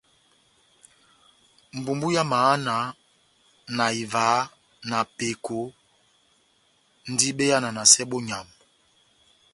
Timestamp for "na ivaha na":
3.75-4.97